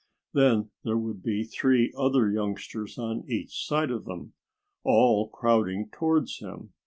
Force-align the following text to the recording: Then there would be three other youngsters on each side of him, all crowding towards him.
Then 0.33 0.71
there 0.83 0.97
would 0.97 1.21
be 1.21 1.43
three 1.43 1.93
other 1.95 2.31
youngsters 2.31 2.97
on 2.97 3.23
each 3.27 3.67
side 3.67 3.91
of 3.91 4.07
him, 4.07 4.33
all 4.83 5.29
crowding 5.29 5.89
towards 5.91 6.39
him. 6.39 6.73